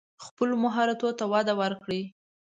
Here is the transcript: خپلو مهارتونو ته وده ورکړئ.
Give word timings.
خپلو 0.25 0.53
مهارتونو 0.63 1.17
ته 1.19 1.25
وده 1.33 1.53
ورکړئ. 1.61 2.01